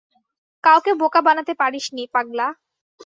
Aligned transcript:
কাউকে 0.63 0.91
বোকা 1.01 1.21
বানাতে 1.27 1.53
পারিসনি, 1.61 2.03
পাগলা। 2.13 2.47